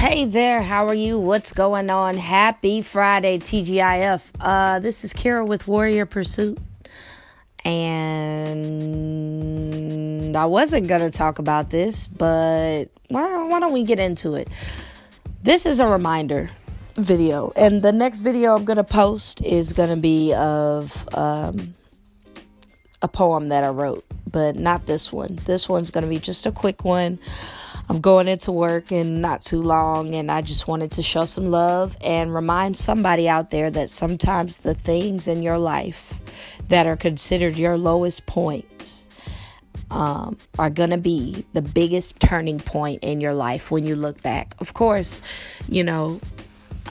[0.00, 1.18] Hey there, how are you?
[1.18, 2.16] What's going on?
[2.16, 4.22] Happy Friday, TGIF.
[4.40, 6.58] Uh, this is Kira with Warrior Pursuit.
[7.66, 8.64] And
[10.34, 14.48] I wasn't going to talk about this, but why, why don't we get into it?
[15.42, 16.48] This is a reminder
[16.94, 21.74] video, and the next video I'm going to post is going to be of um,
[23.02, 25.38] a poem that I wrote, but not this one.
[25.44, 27.18] This one's going to be just a quick one
[27.90, 31.50] I'm going into work in not too long, and I just wanted to show some
[31.50, 36.14] love and remind somebody out there that sometimes the things in your life
[36.68, 39.08] that are considered your lowest points
[39.90, 44.22] um, are going to be the biggest turning point in your life when you look
[44.22, 44.54] back.
[44.60, 45.20] Of course,
[45.68, 46.20] you know,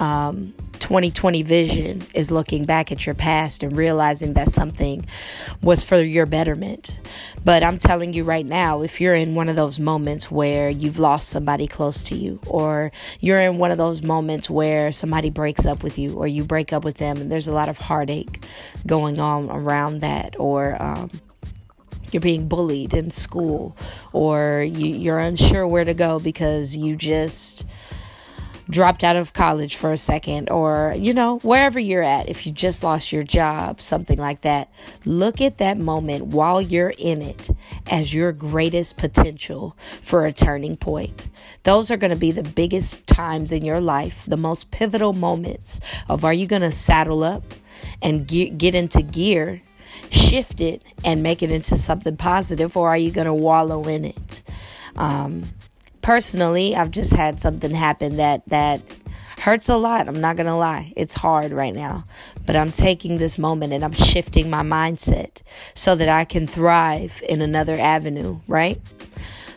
[0.02, 0.54] um,
[0.90, 5.06] 2020 vision is looking back at your past and realizing that something
[5.62, 7.00] was for your betterment.
[7.46, 10.98] But I'm telling you right now, if you're in one of those moments where you've
[10.98, 15.64] lost somebody close to you, or you're in one of those moments where somebody breaks
[15.64, 18.44] up with you, or you break up with them, and there's a lot of heartache
[18.88, 21.12] going on around that, or um,
[22.12, 23.78] you're being bullied in school,
[24.12, 27.64] or you, you're unsure where to go because you just
[28.70, 32.52] dropped out of college for a second, or, you know, wherever you're at, if you
[32.52, 34.70] just lost your job, something like that,
[35.06, 37.50] look at that moment while you're in it
[37.90, 41.28] as your greatest potential for a turning point.
[41.64, 45.80] Those are going to be the biggest times in your life, the most pivotal moments
[46.08, 47.44] of are you going to saddle up
[48.02, 49.62] and get, get into gear,
[50.12, 54.06] shift it, and make it into something positive, or are you going to wallow in
[54.06, 54.44] it?
[54.96, 55.46] Um,
[56.02, 58.82] personally, I've just had something happen that that
[59.40, 60.08] hurts a lot.
[60.08, 60.92] I'm not going to lie.
[60.96, 62.04] It's hard right now.
[62.46, 65.42] But I'm taking this moment and I'm shifting my mindset
[65.76, 68.80] so that I can thrive in another avenue, right?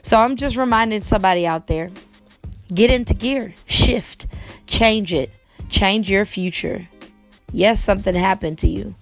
[0.03, 1.91] So I'm just reminding somebody out there
[2.73, 4.27] get into gear, shift,
[4.67, 5.31] change it,
[5.69, 6.89] change your future.
[7.53, 8.95] Yes, something happened to you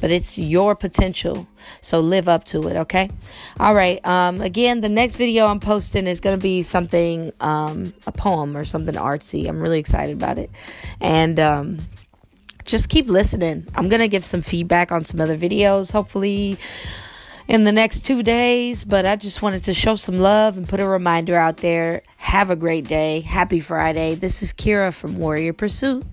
[0.00, 1.46] but it's your potential.
[1.80, 3.10] So live up to it, okay?
[3.58, 4.04] All right.
[4.06, 8.56] Um, again, the next video I'm posting is going to be something, um, a poem
[8.56, 9.48] or something artsy.
[9.48, 10.50] I'm really excited about it.
[11.00, 11.78] And, um,
[12.64, 13.66] just keep listening.
[13.74, 16.58] I'm going to give some feedback on some other videos, hopefully
[17.48, 18.82] in the next two days.
[18.84, 22.02] But I just wanted to show some love and put a reminder out there.
[22.16, 23.20] Have a great day.
[23.20, 24.16] Happy Friday.
[24.16, 26.04] This is Kira from Warrior Pursuit.